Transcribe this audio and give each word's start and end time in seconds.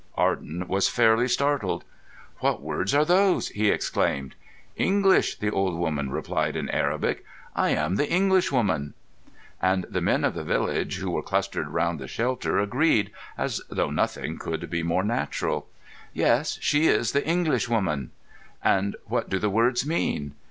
Arden 0.15 0.67
was 0.67 0.89
fairly 0.89 1.27
startled. 1.27 1.83
"What 2.39 2.59
words 2.59 2.95
are 2.95 3.05
those?" 3.05 3.49
he 3.49 3.69
exclaimed. 3.69 4.33
"English," 4.75 5.37
the 5.37 5.51
old 5.51 5.77
woman 5.77 6.09
replied 6.09 6.55
in 6.55 6.69
Arabic. 6.71 7.23
"I 7.55 7.69
am 7.75 7.97
the 7.97 8.09
Englishwoman." 8.09 8.95
And 9.61 9.85
the 9.87 10.01
men 10.01 10.23
of 10.23 10.33
the 10.33 10.43
village 10.43 10.97
who 10.97 11.11
were 11.11 11.21
clustered 11.21 11.67
round 11.67 11.99
the 11.99 12.07
shelter 12.07 12.57
agreed, 12.57 13.11
as 13.37 13.61
though 13.69 13.91
nothing 13.91 14.39
could 14.39 14.71
be 14.71 14.81
more 14.81 15.03
natural: 15.03 15.67
"Yes, 16.13 16.57
she 16.61 16.87
is 16.87 17.11
the 17.11 17.23
Englishwoman." 17.23 18.09
"And 18.63 18.95
what 19.05 19.29
do 19.29 19.37
the 19.37 19.51
words 19.51 19.85
mean?" 19.85 20.33